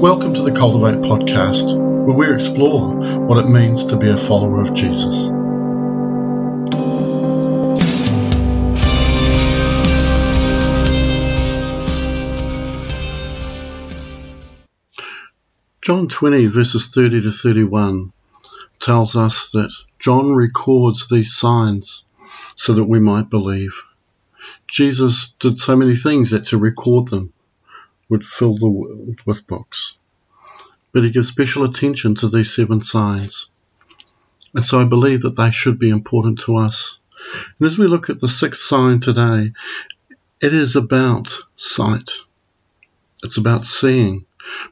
Welcome 0.00 0.34
to 0.34 0.42
the 0.42 0.52
Cultivate 0.52 1.02
podcast, 1.02 1.76
where 1.76 2.16
we 2.16 2.32
explore 2.32 2.94
what 3.26 3.44
it 3.44 3.48
means 3.48 3.86
to 3.86 3.96
be 3.96 4.08
a 4.08 4.16
follower 4.16 4.60
of 4.60 4.72
Jesus. 4.72 5.26
John 15.82 16.06
20, 16.06 16.46
verses 16.46 16.94
30 16.94 17.22
to 17.22 17.32
31, 17.32 18.12
tells 18.78 19.16
us 19.16 19.50
that 19.50 19.72
John 19.98 20.32
records 20.32 21.08
these 21.08 21.34
signs 21.34 22.04
so 22.54 22.74
that 22.74 22.84
we 22.84 23.00
might 23.00 23.30
believe. 23.30 23.82
Jesus 24.68 25.34
did 25.40 25.58
so 25.58 25.74
many 25.74 25.96
things 25.96 26.30
that 26.30 26.44
to 26.46 26.56
record 26.56 27.08
them 27.08 27.32
would 28.08 28.24
fill 28.24 28.54
the 28.54 28.68
world 28.68 29.20
with 29.26 29.46
books. 29.46 29.98
But 30.92 31.04
he 31.04 31.10
gives 31.10 31.28
special 31.28 31.64
attention 31.64 32.14
to 32.16 32.28
these 32.28 32.54
seven 32.54 32.82
signs. 32.82 33.50
And 34.54 34.64
so 34.64 34.80
I 34.80 34.84
believe 34.84 35.22
that 35.22 35.36
they 35.36 35.50
should 35.50 35.78
be 35.78 35.90
important 35.90 36.40
to 36.40 36.56
us. 36.56 37.00
And 37.58 37.66
as 37.66 37.76
we 37.76 37.86
look 37.86 38.08
at 38.08 38.20
the 38.20 38.28
sixth 38.28 38.62
sign 38.62 39.00
today, 39.00 39.52
it 40.40 40.54
is 40.54 40.76
about 40.76 41.36
sight. 41.56 42.10
It's 43.22 43.36
about 43.36 43.66
seeing, 43.66 44.24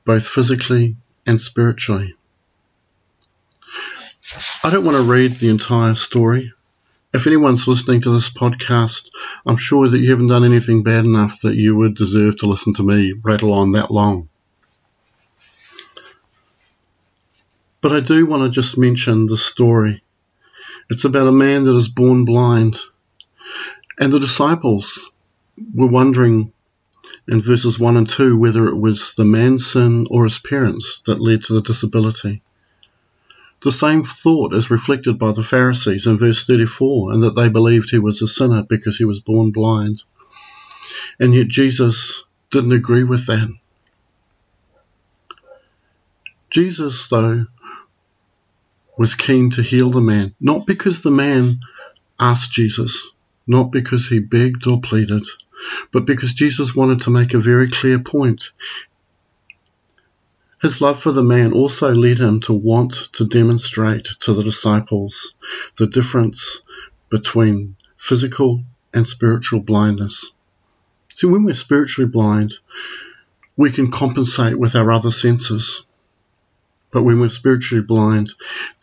both 0.05 0.27
physically 0.27 0.96
and 1.27 1.41
spiritually. 1.41 2.15
I 4.65 4.71
don't 4.71 4.84
want 4.84 4.96
to 4.96 5.10
read 5.10 5.32
the 5.32 5.51
entire 5.51 5.95
story 5.95 6.52
if 7.12 7.27
anyone's 7.27 7.66
listening 7.66 8.02
to 8.02 8.10
this 8.10 8.30
podcast, 8.30 9.10
I'm 9.46 9.56
sure 9.56 9.88
that 9.88 9.98
you 9.98 10.10
haven't 10.10 10.28
done 10.28 10.45
anything 10.45 10.83
bad 10.83 11.05
enough 11.05 11.41
that 11.42 11.56
you 11.56 11.77
would 11.77 11.95
deserve 11.95 12.37
to 12.38 12.46
listen 12.46 12.74
to 12.74 12.82
me 12.82 13.15
rattle 13.23 13.52
on 13.52 13.73
that 13.73 13.91
long. 13.91 14.29
But 17.80 17.93
I 17.93 18.01
do 18.01 18.27
want 18.27 18.43
to 18.43 18.51
just 18.51 18.79
mention 18.79 19.27
the 19.27 19.37
story. 19.37 20.02
It's 20.90 21.04
about 21.04 21.29
a 21.29 21.32
man 21.32 21.65
that 21.65 21.74
is 21.74 21.88
born 21.88 22.24
blind. 22.24 22.79
And 23.99 24.12
the 24.12 24.21
disciples 24.21 25.10
were 25.74 25.87
wondering 25.87 26.52
in 27.29 27.40
verses 27.40 27.79
1 27.79 27.96
and 27.96 28.09
2 28.09 28.37
whether 28.37 28.66
it 28.68 28.77
was 28.77 29.15
the 29.15 29.24
man's 29.24 29.66
sin 29.66 30.07
or 30.10 30.24
his 30.24 30.38
parents 30.38 31.02
that 31.07 31.21
led 31.21 31.45
to 31.45 31.54
the 31.54 31.62
disability. 31.62 32.43
The 33.62 33.73
same 33.73 34.04
thought 34.04 34.54
is 34.54 34.71
reflected 34.71 35.18
by 35.18 35.32
the 35.32 35.43
Pharisees 35.43 36.07
in 36.07 36.18
verse 36.18 36.46
34, 36.46 37.12
and 37.12 37.23
that 37.23 37.35
they 37.35 37.49
believed 37.49 37.90
he 37.90 37.99
was 37.99 38.23
a 38.23 38.29
sinner 38.29 38.62
because 38.62 38.96
he 38.96 39.04
was 39.04 39.21
born 39.21 39.51
blind. 39.51 40.02
And 41.18 41.35
yet 41.35 41.49
Jesus 41.49 42.24
didn't 42.51 42.73
agree 42.73 43.04
with 43.04 43.27
that. 43.27 43.52
Jesus, 46.51 47.09
though, 47.09 47.46
was 48.96 49.15
keen 49.15 49.51
to 49.51 49.62
heal 49.62 49.90
the 49.90 50.01
man, 50.01 50.34
not 50.40 50.66
because 50.66 51.02
the 51.02 51.10
man 51.10 51.60
asked 52.18 52.52
Jesus, 52.52 53.10
not 53.46 53.73
because 53.73 54.09
he 54.09 54.21
begged 54.21 54.66
or 54.66 54.80
pleaded, 54.80 55.24
but 55.93 56.07
because 56.07 56.34
Jesus 56.34 56.74
wanted 56.74 57.02
to 57.02 57.10
make 57.10 57.34
a 57.34 57.38
very 57.38 57.68
clear 57.68 57.99
point. 57.99 58.52
His 60.66 60.80
love 60.80 60.98
for 60.98 61.12
the 61.12 61.22
man 61.22 61.52
also 61.52 61.95
led 61.95 62.18
him 62.18 62.40
to 62.40 62.52
want 62.52 62.92
to 63.12 63.24
demonstrate 63.24 64.06
to 64.22 64.32
the 64.32 64.42
disciples 64.42 65.36
the 65.76 65.86
difference 65.86 66.64
between 67.09 67.76
physical 67.97 68.64
and 68.92 69.06
spiritual 69.06 69.60
blindness. 69.60 70.34
See, 71.14 71.28
when 71.28 71.44
we're 71.44 71.54
spiritually 71.54 72.10
blind, 72.10 72.54
we 73.56 73.70
can 73.70 73.92
compensate 73.92 74.59
with 74.59 74.75
our 74.75 74.91
other 74.91 75.12
senses. 75.12 75.87
But 76.91 77.04
when 77.04 77.20
we're 77.20 77.28
spiritually 77.28 77.84
blind, 77.84 78.34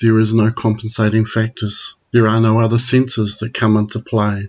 there 0.02 0.18
is 0.20 0.34
no 0.34 0.52
compensating 0.52 1.26
factors. 1.26 1.98
There 2.12 2.30
are 2.30 2.40
no 2.40 2.62
other 2.62 2.80
senses 2.80 3.40
that 3.40 3.54
come 3.54 3.76
into 3.76 4.00
play. 4.00 4.48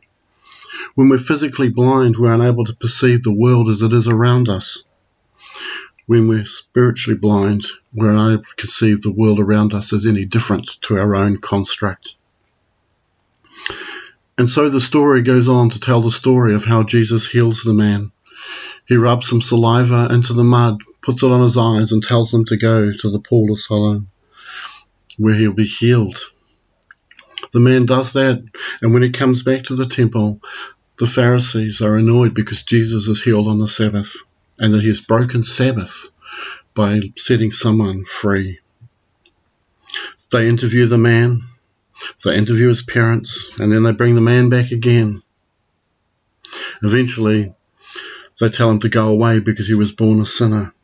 When 0.94 1.08
we're 1.08 1.18
physically 1.18 1.70
blind, 1.70 2.16
we're 2.16 2.32
unable 2.32 2.66
to 2.66 2.76
perceive 2.76 3.24
the 3.24 3.34
world 3.34 3.70
as 3.70 3.82
it 3.82 3.92
is 3.92 4.06
around 4.06 4.48
us. 4.48 4.86
When 6.06 6.28
we're 6.28 6.44
spiritually 6.44 7.18
blind, 7.18 7.64
we're 7.94 8.10
unable 8.10 8.44
to 8.44 8.54
conceive 8.56 9.00
the 9.00 9.12
world 9.12 9.40
around 9.40 9.72
us 9.72 9.94
as 9.94 10.04
any 10.04 10.26
different 10.26 10.68
to 10.82 10.98
our 10.98 11.16
own 11.16 11.38
construct. 11.38 12.16
And 14.36 14.50
so 14.50 14.68
the 14.68 14.80
story 14.80 15.22
goes 15.22 15.48
on 15.48 15.70
to 15.70 15.80
tell 15.80 16.02
the 16.02 16.10
story 16.10 16.54
of 16.54 16.64
how 16.64 16.82
Jesus 16.82 17.30
heals 17.30 17.62
the 17.62 17.72
man. 17.72 18.12
He 18.86 18.96
rubs 18.96 19.28
some 19.28 19.40
saliva 19.40 20.08
into 20.12 20.34
the 20.34 20.44
mud, 20.44 20.82
puts 21.00 21.22
it 21.22 21.30
on 21.30 21.42
his 21.42 21.56
eyes, 21.56 21.92
and 21.92 22.02
tells 22.02 22.34
him 22.34 22.44
to 22.46 22.58
go 22.58 22.92
to 22.92 23.10
the 23.10 23.20
pool 23.20 23.50
of 23.50 23.58
Siloam, 23.58 24.08
where 25.16 25.34
he'll 25.34 25.52
be 25.54 25.64
healed. 25.64 26.18
The 27.52 27.60
man 27.60 27.86
does 27.86 28.12
that, 28.12 28.44
and 28.82 28.92
when 28.92 29.02
he 29.02 29.10
comes 29.10 29.42
back 29.42 29.62
to 29.64 29.76
the 29.76 29.86
temple, 29.86 30.42
the 30.98 31.06
Pharisees 31.06 31.80
are 31.80 31.96
annoyed 31.96 32.34
because 32.34 32.62
Jesus 32.62 33.08
is 33.08 33.22
healed 33.22 33.48
on 33.48 33.58
the 33.58 33.68
Sabbath 33.68 34.26
and 34.58 34.74
that 34.74 34.80
he 34.80 34.88
has 34.88 35.00
broken 35.00 35.42
Sabbath 35.42 36.10
by 36.74 37.00
setting 37.16 37.50
someone 37.50 38.04
free. 38.04 38.60
They 40.32 40.48
interview 40.48 40.86
the 40.86 40.98
man, 40.98 41.42
they 42.24 42.36
interview 42.36 42.68
his 42.68 42.82
parents, 42.82 43.58
and 43.58 43.70
then 43.72 43.82
they 43.82 43.92
bring 43.92 44.14
the 44.14 44.20
man 44.20 44.48
back 44.48 44.72
again. 44.72 45.22
Eventually, 46.82 47.54
they 48.40 48.48
tell 48.48 48.70
him 48.70 48.80
to 48.80 48.88
go 48.88 49.08
away 49.08 49.40
because 49.40 49.68
he 49.68 49.74
was 49.74 49.92
born 49.92 50.20
a 50.20 50.26
sinner. 50.26 50.74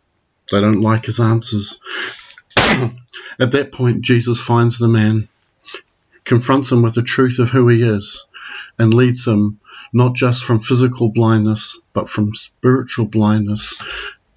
They 0.50 0.60
don't 0.60 0.80
like 0.80 1.06
his 1.06 1.20
answers. 1.20 1.80
At 2.56 3.52
that 3.52 3.72
point, 3.72 4.02
Jesus 4.02 4.40
finds 4.40 4.78
the 4.78 4.88
man, 4.88 5.28
confronts 6.24 6.70
him 6.70 6.82
with 6.82 6.94
the 6.94 7.02
truth 7.02 7.38
of 7.38 7.50
who 7.50 7.68
he 7.68 7.82
is, 7.82 8.26
and 8.78 8.94
leads 8.94 9.26
him 9.26 9.60
not 9.92 10.14
just 10.14 10.44
from 10.44 10.60
physical 10.60 11.10
blindness, 11.10 11.80
but 11.92 12.08
from 12.08 12.34
spiritual 12.34 13.06
blindness 13.06 13.82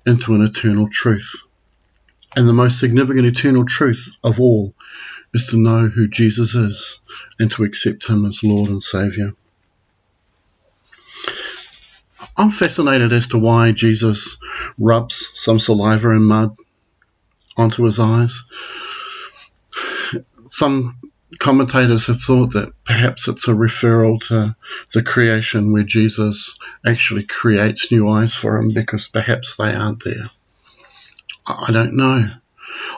into 0.06 0.36
an 0.36 0.42
eternal 0.42 0.88
truth. 0.90 1.46
And 2.36 2.48
the 2.48 2.54
most 2.54 2.80
significant 2.80 3.28
eternal 3.28 3.66
truth 3.66 4.18
of 4.24 4.40
all 4.40 4.74
is 5.34 5.48
to 5.48 5.62
know 5.62 5.88
who 5.88 6.08
Jesus 6.08 6.56
is 6.56 7.02
and 7.40 7.50
to 7.52 7.64
accept 7.64 8.10
Him 8.10 8.26
as 8.26 8.44
Lord 8.44 8.70
and 8.70 8.82
Saviour. 8.82 9.36
I'm 12.36 12.50
fascinated 12.50 13.14
as 13.14 13.28
to 13.28 13.38
why 13.38 13.72
Jesus 13.72 14.38
rubs 14.80 15.32
some 15.36 15.60
saliva 15.60 16.10
and 16.10 16.26
mud 16.26 16.56
onto 17.56 17.84
his 17.84 18.00
eyes. 18.00 18.46
Some 20.48 20.98
commentators 21.40 22.08
have 22.08 22.20
thought 22.20 22.54
that 22.54 22.74
perhaps 22.84 23.28
it's 23.28 23.48
a 23.48 23.54
referral 23.54 24.20
to 24.28 24.56
the 24.94 25.04
creation 25.04 25.72
where 25.72 25.84
Jesus 25.84 26.58
actually 26.86 27.24
creates 27.24 27.92
new 27.92 28.10
eyes 28.10 28.34
for 28.34 28.58
him 28.58 28.70
because 28.70 29.08
perhaps 29.08 29.56
they 29.56 29.74
aren't 29.74 30.04
there. 30.04 30.30
I 31.46 31.72
don't 31.72 31.96
know. 31.96 32.28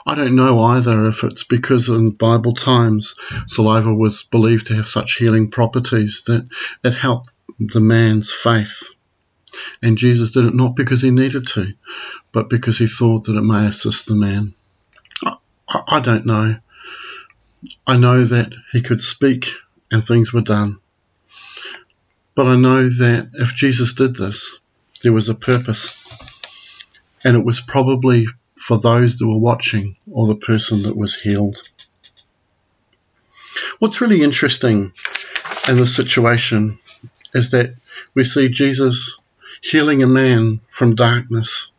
I 0.06 0.14
don't 0.14 0.36
know 0.36 0.60
either 0.60 1.06
if 1.06 1.24
it's 1.24 1.44
because 1.44 1.88
in 1.88 2.10
Bible 2.10 2.54
times 2.54 3.16
saliva 3.46 3.92
was 3.92 4.22
believed 4.22 4.68
to 4.68 4.76
have 4.76 4.86
such 4.86 5.14
healing 5.14 5.50
properties 5.50 6.24
that 6.26 6.48
it 6.84 6.94
helped 6.94 7.32
the 7.58 7.80
man's 7.80 8.32
faith. 8.32 8.94
And 9.82 9.98
Jesus 9.98 10.30
did 10.32 10.44
it 10.46 10.54
not 10.54 10.76
because 10.76 11.02
he 11.02 11.10
needed 11.10 11.46
to, 11.48 11.72
but 12.32 12.48
because 12.48 12.78
he 12.78 12.86
thought 12.86 13.24
that 13.24 13.36
it 13.36 13.42
may 13.42 13.66
assist 13.66 14.06
the 14.06 14.14
man. 14.14 14.54
I, 15.24 15.82
I 15.88 16.00
don't 16.00 16.26
know. 16.26 16.56
I 17.86 17.96
know 17.96 18.24
that 18.24 18.52
he 18.72 18.82
could 18.82 19.00
speak 19.00 19.54
and 19.90 20.02
things 20.02 20.32
were 20.32 20.42
done. 20.42 20.78
But 22.34 22.46
I 22.46 22.56
know 22.56 22.88
that 22.88 23.30
if 23.34 23.54
Jesus 23.54 23.94
did 23.94 24.14
this, 24.14 24.60
there 25.02 25.12
was 25.12 25.28
a 25.28 25.34
purpose. 25.34 26.18
And 27.24 27.36
it 27.36 27.44
was 27.44 27.60
probably 27.60 28.26
for 28.56 28.78
those 28.78 29.18
that 29.18 29.26
were 29.26 29.38
watching 29.38 29.96
or 30.10 30.26
the 30.26 30.36
person 30.36 30.82
that 30.82 30.96
was 30.96 31.14
healed. 31.14 31.62
What's 33.78 34.00
really 34.00 34.22
interesting 34.22 34.92
in 35.68 35.76
this 35.76 35.96
situation 35.96 36.78
is 37.34 37.50
that 37.50 37.70
we 38.14 38.24
see 38.24 38.48
Jesus 38.48 39.18
healing 39.62 40.02
a 40.02 40.06
man 40.06 40.60
from 40.66 40.94
darkness 40.94 41.72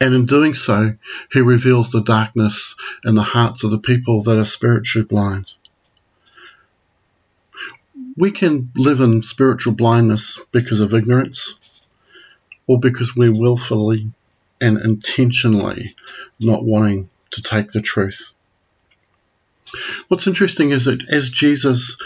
and 0.00 0.14
in 0.14 0.26
doing 0.26 0.54
so, 0.54 0.94
he 1.32 1.40
reveals 1.40 1.90
the 1.90 2.02
darkness 2.02 2.76
in 3.04 3.14
the 3.14 3.22
hearts 3.22 3.64
of 3.64 3.70
the 3.70 3.78
people 3.78 4.22
that 4.24 4.38
are 4.38 4.44
spiritually 4.44 5.06
blind. 5.06 5.52
We 8.16 8.30
can 8.30 8.72
live 8.76 9.00
in 9.00 9.22
spiritual 9.22 9.74
blindness 9.74 10.38
because 10.52 10.80
of 10.80 10.92
ignorance 10.92 11.58
or 12.66 12.78
because 12.78 13.16
we're 13.16 13.32
willfully 13.32 14.10
and 14.60 14.78
intentionally 14.80 15.94
not 16.40 16.64
wanting 16.64 17.10
to 17.32 17.42
take 17.42 17.70
the 17.70 17.80
truth. 17.80 18.32
What's 20.08 20.26
interesting 20.26 20.70
is 20.70 20.84
that 20.84 21.08
as 21.10 21.28
Jesus 21.28 21.96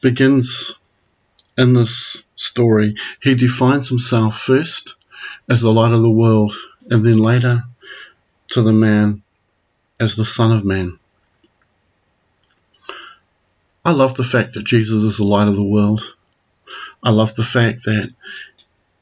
begins 0.00 0.78
in 1.56 1.72
this 1.72 2.24
story, 2.36 2.96
he 3.20 3.34
defines 3.34 3.88
himself 3.88 4.38
first 4.38 4.96
as 5.48 5.62
the 5.62 5.72
light 5.72 5.92
of 5.92 6.02
the 6.02 6.10
world 6.10 6.52
and 6.90 7.04
then 7.04 7.18
later 7.18 7.64
to 8.48 8.62
the 8.62 8.72
man 8.72 9.22
as 10.00 10.16
the 10.16 10.24
Son 10.24 10.56
of 10.56 10.64
Man. 10.64 10.98
I 13.84 13.92
love 13.92 14.14
the 14.14 14.24
fact 14.24 14.54
that 14.54 14.64
Jesus 14.64 15.02
is 15.02 15.18
the 15.18 15.24
light 15.24 15.48
of 15.48 15.56
the 15.56 15.66
world. 15.66 16.02
I 17.02 17.10
love 17.10 17.34
the 17.34 17.44
fact 17.44 17.84
that 17.84 18.12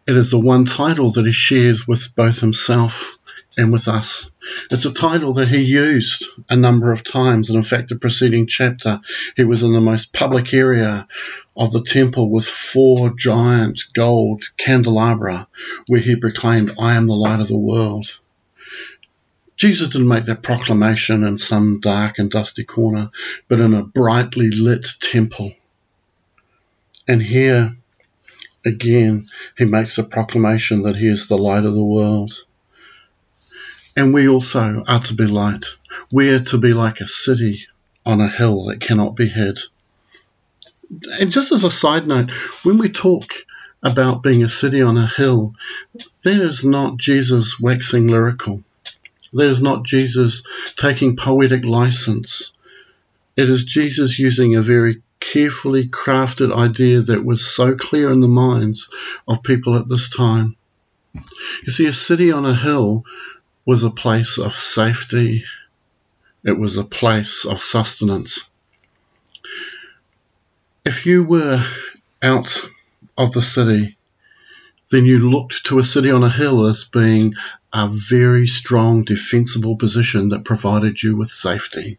it 0.06 0.16
is 0.16 0.30
the 0.30 0.38
one 0.38 0.64
title 0.64 1.10
that 1.10 1.26
he 1.26 1.32
shares 1.32 1.88
with 1.88 2.14
both 2.14 2.38
himself 2.38 3.18
and 3.58 3.72
with 3.72 3.88
us. 3.88 4.32
It's 4.70 4.84
a 4.84 4.92
title 4.92 5.34
that 5.34 5.48
he 5.48 5.62
used 5.62 6.26
a 6.48 6.56
number 6.56 6.92
of 6.92 7.02
times, 7.02 7.48
and 7.48 7.56
in 7.56 7.62
fact, 7.62 7.88
the 7.88 7.96
preceding 7.96 8.46
chapter, 8.46 9.00
he 9.36 9.44
was 9.44 9.62
in 9.62 9.72
the 9.72 9.80
most 9.80 10.12
public 10.12 10.52
area 10.54 11.08
of 11.56 11.72
the 11.72 11.82
temple 11.82 12.30
with 12.30 12.46
four 12.46 13.14
giant 13.14 13.80
gold 13.94 14.42
candelabra 14.56 15.48
where 15.86 16.00
he 16.00 16.16
proclaimed, 16.16 16.72
I 16.78 16.96
am 16.96 17.06
the 17.06 17.14
light 17.14 17.40
of 17.40 17.48
the 17.48 17.56
world. 17.56 18.06
Jesus 19.56 19.88
didn't 19.88 20.08
make 20.08 20.24
that 20.24 20.42
proclamation 20.42 21.24
in 21.24 21.38
some 21.38 21.80
dark 21.80 22.18
and 22.18 22.30
dusty 22.30 22.64
corner, 22.64 23.10
but 23.48 23.60
in 23.60 23.72
a 23.72 23.82
brightly 23.82 24.50
lit 24.50 24.86
temple. 25.00 25.50
And 27.08 27.22
here, 27.22 27.74
again, 28.66 29.24
he 29.56 29.64
makes 29.64 29.96
a 29.96 30.04
proclamation 30.04 30.82
that 30.82 30.96
he 30.96 31.06
is 31.06 31.28
the 31.28 31.38
light 31.38 31.64
of 31.64 31.72
the 31.72 31.84
world. 31.84 32.34
And 33.96 34.12
we 34.12 34.28
also 34.28 34.84
are 34.86 35.00
to 35.00 35.14
be 35.14 35.24
light. 35.24 35.64
We 36.12 36.28
are 36.30 36.40
to 36.40 36.58
be 36.58 36.74
like 36.74 37.00
a 37.00 37.06
city 37.06 37.66
on 38.04 38.20
a 38.20 38.28
hill 38.28 38.66
that 38.66 38.80
cannot 38.80 39.16
be 39.16 39.26
hid. 39.26 39.58
And 41.20 41.30
just 41.30 41.52
as 41.52 41.64
a 41.64 41.70
side 41.70 42.06
note, 42.06 42.30
when 42.64 42.78
we 42.78 42.88
talk 42.88 43.32
about 43.82 44.22
being 44.22 44.42
a 44.42 44.48
city 44.48 44.82
on 44.82 44.96
a 44.96 45.06
hill, 45.06 45.54
that 45.94 46.40
is 46.40 46.64
not 46.64 46.96
Jesus 46.96 47.60
waxing 47.60 48.06
lyrical. 48.06 48.62
That 49.32 49.50
is 49.50 49.62
not 49.62 49.84
Jesus 49.84 50.44
taking 50.76 51.16
poetic 51.16 51.64
license. 51.64 52.52
It 53.36 53.50
is 53.50 53.64
Jesus 53.64 54.18
using 54.18 54.54
a 54.54 54.62
very 54.62 55.02
carefully 55.20 55.88
crafted 55.88 56.56
idea 56.56 57.00
that 57.00 57.24
was 57.24 57.46
so 57.46 57.74
clear 57.74 58.10
in 58.12 58.20
the 58.20 58.28
minds 58.28 58.88
of 59.26 59.42
people 59.42 59.76
at 59.76 59.88
this 59.88 60.08
time. 60.08 60.56
You 61.14 61.72
see, 61.72 61.86
a 61.86 61.92
city 61.92 62.32
on 62.32 62.46
a 62.46 62.54
hill 62.54 63.04
was 63.64 63.82
a 63.82 63.90
place 63.90 64.38
of 64.38 64.52
safety, 64.52 65.44
it 66.44 66.56
was 66.56 66.76
a 66.76 66.84
place 66.84 67.44
of 67.44 67.58
sustenance. 67.60 68.50
If 70.86 71.04
you 71.04 71.24
were 71.24 71.66
out 72.22 72.56
of 73.18 73.32
the 73.32 73.42
city, 73.42 73.96
then 74.92 75.04
you 75.04 75.18
looked 75.30 75.66
to 75.66 75.80
a 75.80 75.84
city 75.84 76.12
on 76.12 76.22
a 76.22 76.30
hill 76.30 76.64
as 76.66 76.84
being 76.84 77.34
a 77.72 77.88
very 77.88 78.46
strong 78.46 79.02
defensible 79.02 79.78
position 79.78 80.28
that 80.28 80.44
provided 80.44 81.02
you 81.02 81.16
with 81.16 81.26
safety. 81.26 81.98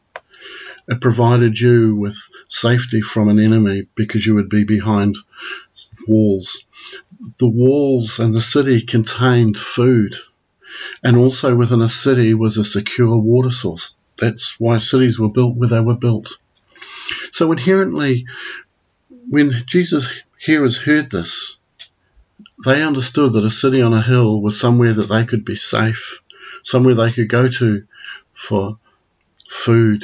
It 0.88 1.02
provided 1.02 1.60
you 1.60 1.98
with 1.98 2.18
safety 2.48 3.02
from 3.02 3.28
an 3.28 3.42
enemy 3.42 3.88
because 3.94 4.26
you 4.26 4.36
would 4.36 4.48
be 4.48 4.64
behind 4.64 5.18
walls. 6.08 6.66
The 7.40 7.50
walls 7.50 8.20
and 8.20 8.34
the 8.34 8.40
city 8.40 8.80
contained 8.80 9.58
food 9.58 10.16
and 11.04 11.18
also 11.18 11.58
within 11.58 11.82
a 11.82 11.90
city 11.90 12.34
was 12.36 12.56
a 12.56 12.64
secure 12.64 13.18
water 13.18 13.52
source. 13.52 14.00
That's 14.18 14.58
why 14.62 14.78
cities 14.78 15.20
were 15.20 15.28
built 15.28 15.58
where 15.58 15.68
they 15.68 15.82
were 15.82 15.98
built. 15.98 16.38
So 17.34 17.52
inherently, 17.52 18.26
when 19.30 19.64
Jesus 19.66 20.22
hearers 20.40 20.82
heard 20.82 21.10
this, 21.10 21.60
they 22.64 22.84
understood 22.84 23.34
that 23.34 23.44
a 23.44 23.52
city 23.52 23.82
on 23.82 23.94
a 23.94 24.02
hill 24.02 24.42
was 24.42 24.60
somewhere 24.60 24.94
that 24.94 25.10
they 25.10 25.26
could 25.26 25.46
be 25.46 25.56
safe, 25.56 26.22
somewhere 26.64 26.96
they 26.96 27.12
could 27.12 27.30
go 27.30 27.48
to 27.48 27.86
for 28.34 28.80
food 29.48 30.04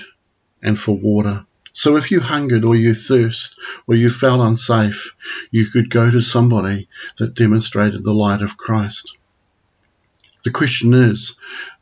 and 0.61 0.77
for 0.77 0.95
water. 0.95 1.45
So 1.71 1.95
if 1.95 2.11
you 2.11 2.19
hungered 2.19 2.65
or 2.65 2.75
you 2.75 2.93
thirst 2.93 3.59
or 3.87 3.95
you 3.95 4.09
felt 4.09 4.41
unsafe, 4.41 5.15
you 5.51 5.65
could 5.65 5.89
go 5.89 6.09
to 6.09 6.21
somebody 6.21 6.87
that 7.17 7.33
demonstrated 7.33 8.03
the 8.03 8.13
light 8.13 8.41
of 8.41 8.57
Christ. 8.57 9.17
The 10.43 10.51
question 10.51 10.93
is, 10.93 11.39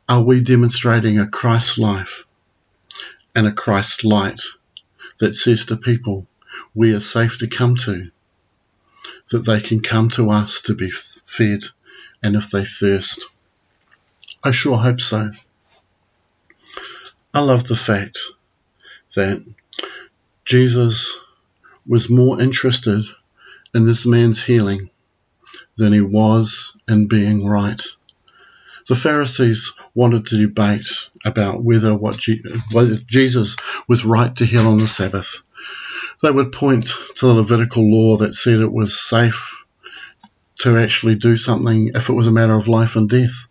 are 0.08 0.22
we 0.22 0.40
demonstrating 0.40 1.18
a 1.18 1.28
Christ 1.28 1.78
life 1.78 2.24
and 3.34 3.46
a 3.46 3.52
Christ 3.52 4.04
light 4.04 4.40
that 5.18 5.34
says 5.34 5.66
to 5.66 5.76
people, 5.76 6.26
we 6.74 6.94
are 6.94 7.00
safe 7.00 7.38
to 7.38 7.46
come 7.46 7.76
to, 7.76 8.10
that 9.30 9.44
they 9.46 9.60
can 9.60 9.80
come 9.80 10.08
to 10.10 10.30
us 10.30 10.62
to 10.62 10.74
be 10.74 10.90
fed, 10.90 11.62
and 12.22 12.36
if 12.36 12.50
they 12.50 12.64
thirst? 12.64 13.24
I 14.44 14.50
sure 14.50 14.76
hope 14.76 15.00
so. 15.00 15.30
I 17.34 17.40
love 17.40 17.66
the 17.66 17.76
fact 17.76 18.18
that 19.14 19.44
Jesus 20.44 21.20
was 21.86 22.10
more 22.10 22.40
interested 22.40 23.04
in 23.74 23.84
this 23.84 24.06
man's 24.06 24.44
healing 24.44 24.90
than 25.76 25.92
he 25.92 26.00
was 26.00 26.78
in 26.88 27.08
being 27.08 27.46
right. 27.46 27.80
The 28.88 28.94
Pharisees 28.94 29.72
wanted 29.94 30.26
to 30.26 30.38
debate 30.38 31.08
about 31.24 31.62
whether 31.62 31.94
what 31.94 32.18
Je- 32.18 32.42
whether 32.72 32.96
Jesus 32.96 33.56
was 33.88 34.04
right 34.04 34.34
to 34.36 34.44
heal 34.44 34.66
on 34.66 34.78
the 34.78 34.86
Sabbath. 34.86 35.42
They 36.22 36.30
would 36.30 36.52
point 36.52 36.86
to 37.16 37.26
the 37.26 37.34
Levitical 37.34 37.90
law 37.90 38.18
that 38.18 38.32
said 38.32 38.60
it 38.60 38.72
was 38.72 38.98
safe 38.98 39.64
to 40.60 40.78
actually 40.78 41.16
do 41.16 41.34
something 41.34 41.90
if 41.94 42.08
it 42.08 42.12
was 42.12 42.28
a 42.28 42.32
matter 42.32 42.54
of 42.54 42.68
life 42.68 42.94
and 42.94 43.08
death, 43.08 43.48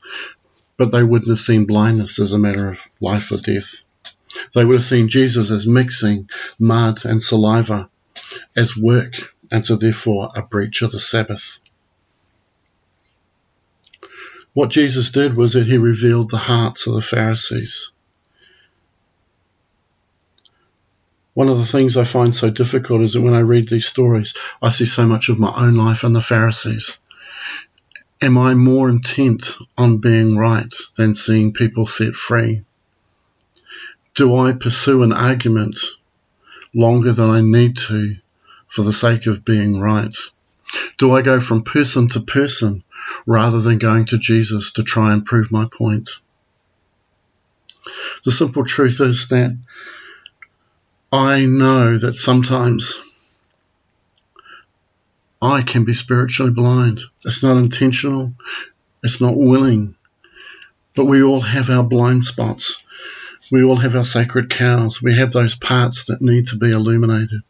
but 0.77 0.91
they 0.91 1.03
wouldn't 1.03 1.29
have 1.29 1.39
seen 1.39 1.65
blindness 1.65 2.19
as 2.19 2.31
a 2.31 2.39
matter 2.39 2.69
of 2.69 2.89
life 3.01 3.31
or 3.33 3.38
death. 3.38 3.83
They 4.56 4.63
would 4.63 4.75
have 4.75 4.83
seen 4.83 5.09
Jesus 5.09 5.51
as 5.51 5.68
mixing 5.68 6.29
mud 6.59 7.06
and 7.06 7.21
saliva 7.21 7.89
as 8.56 8.77
work, 8.77 9.33
and 9.51 9.65
so 9.65 9.75
therefore 9.75 10.29
a 10.33 10.41
breach 10.41 10.81
of 10.81 10.91
the 10.91 11.00
Sabbath. 11.00 11.59
What 14.53 14.69
Jesus 14.69 15.12
did 15.12 15.35
was 15.35 15.53
that 15.53 15.67
he 15.67 15.77
revealed 15.77 16.29
the 16.29 16.38
hearts 16.38 16.88
of 16.88 16.94
the 16.94 17.01
Pharisees. 17.01 17.91
One 21.33 21.47
of 21.47 21.57
the 21.57 21.65
things 21.65 21.95
I 21.95 22.03
find 22.03 22.35
so 22.35 22.49
difficult 22.49 23.01
is 23.01 23.13
that 23.13 23.21
when 23.21 23.33
I 23.33 23.39
read 23.39 23.69
these 23.69 23.87
stories, 23.87 24.35
I 24.61 24.69
see 24.69 24.85
so 24.85 25.07
much 25.07 25.29
of 25.29 25.39
my 25.39 25.53
own 25.55 25.75
life 25.75 26.03
and 26.03 26.13
the 26.13 26.21
Pharisees. 26.21 26.99
Am 28.21 28.37
I 28.37 28.53
more 28.53 28.89
intent 28.89 29.57
on 29.77 29.99
being 29.99 30.37
right 30.37 30.73
than 30.97 31.13
seeing 31.13 31.53
people 31.53 31.88
set 31.88 32.15
free? 32.15 32.63
Do 34.13 34.35
I 34.35 34.51
pursue 34.51 35.03
an 35.03 35.13
argument 35.13 35.79
longer 36.73 37.13
than 37.13 37.29
I 37.29 37.41
need 37.41 37.77
to 37.77 38.17
for 38.67 38.83
the 38.83 38.93
sake 38.93 39.25
of 39.25 39.45
being 39.45 39.79
right? 39.79 40.15
Do 40.97 41.11
I 41.13 41.21
go 41.21 41.39
from 41.39 41.63
person 41.63 42.09
to 42.09 42.19
person 42.19 42.83
rather 43.25 43.61
than 43.61 43.77
going 43.77 44.05
to 44.07 44.17
Jesus 44.17 44.73
to 44.73 44.83
try 44.83 45.13
and 45.13 45.25
prove 45.25 45.50
my 45.50 45.65
point? 45.65 46.09
The 48.23 48.31
simple 48.31 48.65
truth 48.65 49.00
is 49.01 49.29
that 49.29 49.57
I 51.12 51.46
know 51.46 51.98
that 51.98 52.13
sometimes 52.13 53.01
I 55.41 55.62
can 55.62 55.84
be 55.84 55.94
spiritually 55.94 56.53
blind. 56.53 57.01
It's 57.25 57.44
not 57.44 57.58
intentional, 57.58 58.34
it's 59.03 59.20
not 59.20 59.36
willing, 59.36 59.96
but 60.96 61.06
we 61.06 61.22
all 61.22 61.41
have 61.41 61.70
our 61.70 61.84
blind 61.84 62.24
spots. 62.24 62.86
We 63.51 63.63
all 63.63 63.75
have 63.75 63.98
our 63.98 64.06
sacred 64.06 64.50
cows. 64.50 65.01
We 65.01 65.15
have 65.15 65.34
those 65.34 65.56
parts 65.56 66.06
that 66.06 66.22
need 66.22 66.48
to 66.48 66.58
be 66.58 66.72
illuminated. 66.72 67.41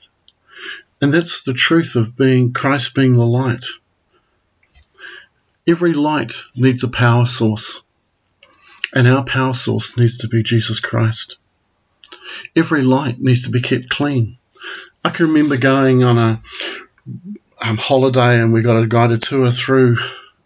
And 0.99 1.13
that's 1.13 1.43
the 1.43 1.53
truth 1.53 1.95
of 1.95 2.17
being 2.17 2.53
Christ 2.53 2.95
being 2.95 3.13
the 3.13 3.25
light. 3.25 3.65
Every 5.67 5.93
light 5.93 6.41
needs 6.55 6.83
a 6.83 6.87
power 6.87 7.27
source, 7.27 7.83
and 8.93 9.07
our 9.07 9.23
power 9.23 9.53
source 9.53 9.95
needs 9.97 10.19
to 10.19 10.27
be 10.27 10.41
Jesus 10.41 10.79
Christ. 10.79 11.37
Every 12.55 12.81
light 12.81 13.19
needs 13.19 13.45
to 13.45 13.51
be 13.51 13.61
kept 13.61 13.89
clean. 13.89 14.37
I 15.03 15.09
can 15.09 15.27
remember 15.27 15.57
going 15.57 16.03
on 16.03 16.17
a 16.17 16.41
um, 17.61 17.77
holiday 17.77 18.41
and 18.41 18.53
we 18.53 18.61
got 18.61 18.81
a 18.81 18.87
guided 18.87 19.21
tour 19.21 19.49
through 19.49 19.97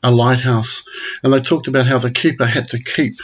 a 0.04 0.12
lighthouse, 0.12 0.86
and 1.24 1.34
they 1.34 1.42
talked 1.42 1.68
about 1.68 1.88
how 1.88 1.98
the 1.98 2.12
keeper 2.12 2.46
had 2.46 2.70
to 2.70 2.84
keep 2.84 3.16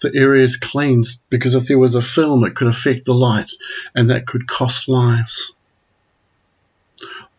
the 0.00 0.12
areas 0.14 0.56
clean 0.56 1.02
because 1.30 1.54
if 1.54 1.66
there 1.66 1.78
was 1.78 1.96
a 1.96 2.02
film, 2.02 2.44
it 2.44 2.54
could 2.54 2.68
affect 2.68 3.04
the 3.04 3.14
light, 3.14 3.50
and 3.94 4.10
that 4.10 4.26
could 4.26 4.46
cost 4.46 4.88
lives. 4.88 5.54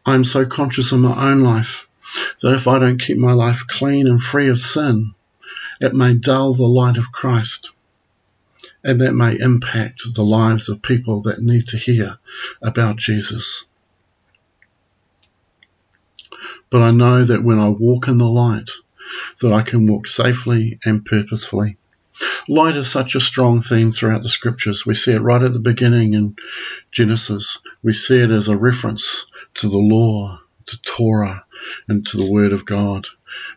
I'm 0.06 0.24
so 0.24 0.46
conscious 0.46 0.92
of 0.92 1.00
my 1.00 1.32
own 1.32 1.42
life 1.42 1.88
that 2.42 2.54
if 2.54 2.68
I 2.68 2.80
don't 2.80 3.01
keep 3.01 3.18
my 3.18 3.34
life 3.34 3.68
clean 3.68 4.08
and 4.08 4.22
free 4.22 4.50
of 4.50 4.60
sin, 4.60 5.13
it 5.80 5.94
may 5.94 6.16
dull 6.16 6.54
the 6.54 6.68
light 6.68 6.98
of 6.98 7.12
Christ. 7.12 7.72
And 8.83 9.01
that 9.01 9.13
may 9.13 9.38
impact 9.38 10.01
the 10.15 10.24
lives 10.24 10.69
of 10.69 10.81
people 10.81 11.24
that 11.24 11.41
need 11.41 11.67
to 11.69 11.77
hear 11.77 12.17
about 12.62 12.98
Jesus. 12.98 13.65
But 16.69 16.81
I 16.81 16.91
know 16.91 17.24
that 17.24 17.43
when 17.43 17.59
I 17.59 17.69
walk 17.69 18.07
in 18.07 18.17
the 18.17 18.27
light, 18.29 18.69
that 19.41 19.51
I 19.51 19.63
can 19.63 19.88
walk 19.88 20.07
safely 20.07 20.79
and 20.86 21.05
purposefully. 21.05 21.77
Light 22.48 22.75
is 22.75 22.89
such 22.89 23.15
a 23.15 23.21
strong 23.21 23.62
theme 23.62 23.91
throughout 23.91 24.24
the 24.24 24.29
scriptures. 24.29 24.86
We 24.86 24.93
see 24.93 25.13
it 25.13 25.21
right 25.21 25.41
at 25.41 25.53
the 25.53 25.59
beginning 25.59 26.13
in 26.13 26.36
Genesis. 26.91 27.62
We 27.81 27.93
see 27.93 28.19
it 28.19 28.31
as 28.31 28.50
a 28.50 28.57
reference 28.57 29.27
to 29.55 29.69
the 29.69 29.77
law, 29.77 30.39
to 30.67 30.81
Torah, 30.81 31.45
and 31.88 32.05
to 32.07 32.17
the 32.17 32.29
Word 32.29 32.53
of 32.53 32.65
God. 32.65 33.07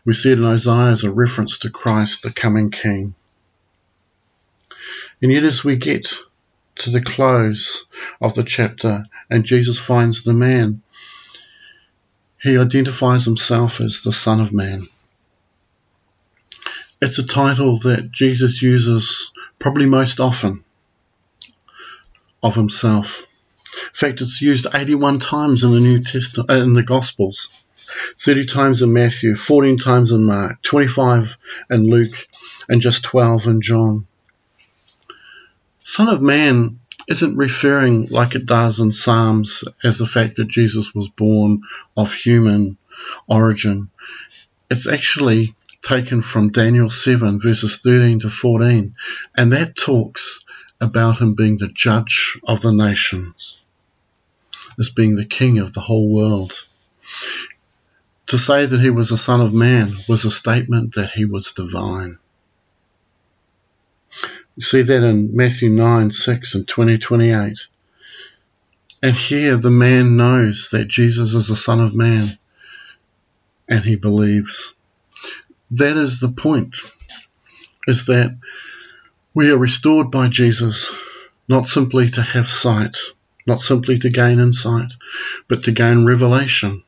We 0.05 0.13
see 0.13 0.31
it 0.31 0.39
in 0.39 0.45
Isaiah 0.45 0.91
as 0.91 1.03
a 1.03 1.11
reference 1.11 1.59
to 1.59 1.69
Christ, 1.69 2.23
the 2.23 2.31
coming 2.31 2.71
King. 2.71 3.15
And 5.23 5.31
yet, 5.31 5.45
as 5.45 5.63
we 5.63 5.77
get 5.77 6.19
to 6.79 6.89
the 6.89 6.99
close 6.99 7.85
of 8.19 8.35
the 8.35 8.43
chapter 8.43 9.03
and 9.29 9.45
Jesus 9.45 9.79
finds 9.79 10.23
the 10.23 10.33
man, 10.33 10.81
he 12.41 12.57
identifies 12.57 13.23
himself 13.23 13.79
as 13.79 14.01
the 14.01 14.11
Son 14.11 14.41
of 14.41 14.51
Man. 14.51 14.81
It's 17.01 17.19
a 17.19 17.25
title 17.25 17.77
that 17.79 18.11
Jesus 18.11 18.61
uses 18.61 19.31
probably 19.59 19.85
most 19.85 20.19
often 20.19 20.65
of 22.43 22.55
himself. 22.55 23.25
In 23.75 23.93
fact, 23.93 24.19
it's 24.19 24.41
used 24.41 24.67
81 24.73 25.19
times 25.19 25.63
in 25.63 25.71
the 25.71 25.79
New 25.79 26.03
Testament, 26.03 26.51
uh, 26.51 26.55
in 26.55 26.73
the 26.73 26.83
Gospels, 26.83 27.49
30 28.17 28.43
times 28.43 28.81
in 28.81 28.91
Matthew, 28.91 29.35
14 29.35 29.77
times 29.77 30.11
in 30.11 30.25
Mark, 30.25 30.61
25 30.63 31.37
in 31.69 31.89
Luke, 31.89 32.27
and 32.67 32.81
just 32.81 33.05
12 33.05 33.47
in 33.47 33.61
John. 33.61 34.05
Son 35.83 36.07
of 36.07 36.21
Man 36.21 36.79
isn't 37.09 37.35
referring 37.35 38.07
like 38.07 38.35
it 38.35 38.45
does 38.45 38.79
in 38.79 38.93
Psalms 38.93 39.65
as 39.83 39.99
the 39.99 40.05
fact 40.05 40.37
that 40.37 40.47
Jesus 40.47 40.95
was 40.95 41.09
born 41.09 41.63
of 41.97 42.13
human 42.13 42.77
origin. 43.27 43.89
It's 44.71 44.87
actually 44.87 45.55
taken 45.81 46.21
from 46.21 46.51
Daniel 46.51 46.89
7, 46.89 47.41
verses 47.41 47.81
13 47.81 48.19
to 48.19 48.29
14, 48.29 48.95
and 49.35 49.51
that 49.51 49.75
talks 49.75 50.45
about 50.79 51.19
him 51.19 51.33
being 51.33 51.57
the 51.57 51.67
judge 51.67 52.39
of 52.45 52.61
the 52.61 52.71
nations, 52.71 53.59
as 54.79 54.89
being 54.89 55.17
the 55.17 55.25
king 55.25 55.59
of 55.59 55.73
the 55.73 55.81
whole 55.81 56.09
world. 56.09 56.65
To 58.27 58.37
say 58.37 58.65
that 58.65 58.79
he 58.79 58.89
was 58.89 59.11
a 59.11 59.17
son 59.17 59.41
of 59.41 59.53
man 59.53 59.95
was 60.07 60.23
a 60.23 60.31
statement 60.31 60.95
that 60.95 61.09
he 61.09 61.25
was 61.25 61.51
divine. 61.51 62.19
You 64.55 64.63
see 64.63 64.83
that 64.83 65.03
in 65.03 65.35
Matthew 65.35 65.69
9, 65.69 66.11
6 66.11 66.55
and 66.55 66.67
20, 66.67 66.97
28. 66.99 67.67
And 69.01 69.15
here 69.15 69.57
the 69.57 69.71
man 69.71 70.15
knows 70.15 70.69
that 70.71 70.87
Jesus 70.87 71.33
is 71.33 71.47
the 71.47 71.55
Son 71.55 71.79
of 71.79 71.95
Man 71.95 72.37
and 73.67 73.83
he 73.83 73.95
believes. 73.95 74.75
That 75.71 75.97
is 75.97 76.19
the 76.19 76.29
point, 76.29 76.77
is 77.87 78.05
that 78.05 78.37
we 79.33 79.51
are 79.51 79.57
restored 79.57 80.11
by 80.11 80.27
Jesus 80.27 80.93
not 81.49 81.67
simply 81.67 82.09
to 82.11 82.21
have 82.21 82.47
sight, 82.47 82.97
not 83.47 83.59
simply 83.59 83.97
to 83.99 84.09
gain 84.09 84.39
insight, 84.39 84.93
but 85.47 85.63
to 85.63 85.71
gain 85.71 86.05
revelation 86.05 86.83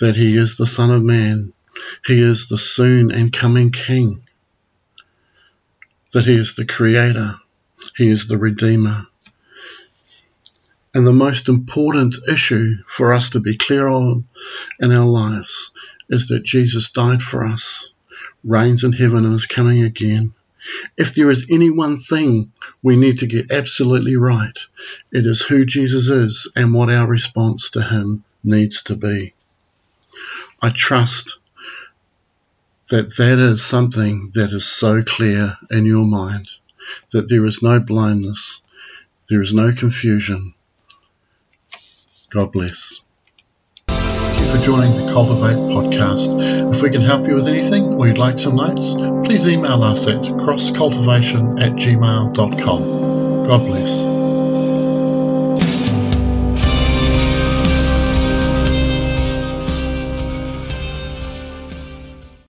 that 0.00 0.16
he 0.16 0.36
is 0.36 0.56
the 0.56 0.66
Son 0.66 0.90
of 0.90 1.02
Man. 1.02 1.52
He 2.06 2.20
is 2.20 2.48
the 2.48 2.58
soon 2.58 3.12
and 3.12 3.32
coming 3.32 3.70
King 3.70 4.22
that 6.12 6.24
He 6.24 6.34
is 6.34 6.54
the 6.54 6.66
Creator, 6.66 7.36
He 7.96 8.08
is 8.08 8.28
the 8.28 8.38
Redeemer. 8.38 9.06
And 10.94 11.06
the 11.06 11.12
most 11.12 11.48
important 11.48 12.16
issue 12.30 12.76
for 12.86 13.14
us 13.14 13.30
to 13.30 13.40
be 13.40 13.56
clear 13.56 13.88
on 13.88 14.26
in 14.78 14.92
our 14.92 15.06
lives 15.06 15.72
is 16.10 16.28
that 16.28 16.44
Jesus 16.44 16.90
died 16.90 17.22
for 17.22 17.46
us, 17.46 17.92
reigns 18.44 18.84
in 18.84 18.92
heaven, 18.92 19.24
and 19.24 19.34
is 19.34 19.46
coming 19.46 19.84
again. 19.84 20.34
If 20.96 21.14
there 21.14 21.30
is 21.30 21.46
any 21.50 21.70
one 21.70 21.96
thing 21.96 22.52
we 22.82 22.96
need 22.96 23.18
to 23.18 23.26
get 23.26 23.50
absolutely 23.50 24.16
right, 24.16 24.56
it 25.10 25.26
is 25.26 25.42
who 25.42 25.64
Jesus 25.64 26.08
is 26.08 26.52
and 26.54 26.74
what 26.74 26.90
our 26.90 27.06
response 27.06 27.70
to 27.70 27.82
Him 27.82 28.22
needs 28.44 28.82
to 28.84 28.96
be. 28.96 29.32
I 30.60 30.70
trust 30.70 31.38
that 32.92 33.16
that 33.16 33.38
is 33.38 33.64
something 33.64 34.28
that 34.34 34.52
is 34.52 34.66
so 34.66 35.02
clear 35.02 35.56
in 35.70 35.86
your 35.86 36.04
mind 36.04 36.46
that 37.10 37.26
there 37.26 37.42
is 37.46 37.62
no 37.62 37.80
blindness, 37.80 38.62
there 39.30 39.40
is 39.40 39.54
no 39.54 39.72
confusion. 39.72 40.52
God 42.28 42.52
bless. 42.52 43.02
Thank 43.88 44.40
you 44.40 44.44
for 44.54 44.62
joining 44.62 44.92
the 44.94 45.10
Cultivate 45.10 45.56
podcast. 45.56 46.74
If 46.74 46.82
we 46.82 46.90
can 46.90 47.00
help 47.00 47.26
you 47.26 47.34
with 47.34 47.48
anything 47.48 47.94
or 47.94 48.06
you'd 48.08 48.18
like 48.18 48.38
some 48.38 48.56
notes, 48.56 48.94
please 48.94 49.48
email 49.48 49.82
us 49.82 50.06
at 50.06 50.22
crosscultivation 50.24 51.62
at 51.62 51.72
gmail.com. 51.72 53.44
God 53.46 53.66
bless. 53.66 54.21